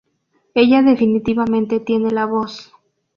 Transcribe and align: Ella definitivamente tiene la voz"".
Ella 0.55 0.81
definitivamente 0.81 1.79
tiene 1.79 2.09
la 2.09 2.25
voz"". 2.25 2.73